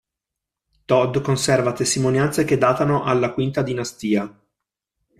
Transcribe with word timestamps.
Tod 0.85 1.21
conserva 1.21 1.73
testimonianze 1.73 2.43
che 2.43 2.57
datano 2.57 3.03
alla 3.03 3.35
V 3.37 3.61
dinastia. 3.61 4.35